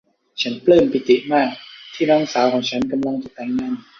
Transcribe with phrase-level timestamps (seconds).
[0.41, 1.49] ฉันปลื้มปิติมาก
[1.93, 3.73] ที่น้องสาวของฉันกำลังจะแต่งงาน